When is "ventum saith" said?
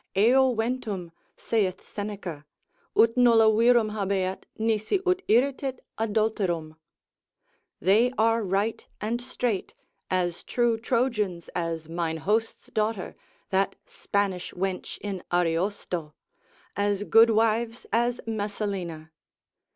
0.55-1.85